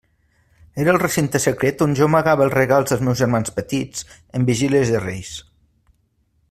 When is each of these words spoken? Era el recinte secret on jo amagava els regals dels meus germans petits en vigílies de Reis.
Era 0.83 0.93
el 0.93 1.01
recinte 1.01 1.41
secret 1.43 1.83
on 1.87 1.93
jo 1.99 2.07
amagava 2.07 2.47
els 2.47 2.55
regals 2.57 2.89
dels 2.93 3.05
meus 3.09 3.21
germans 3.23 3.55
petits 3.61 4.09
en 4.41 4.49
vigílies 4.51 4.93
de 4.95 5.07
Reis. 5.09 5.39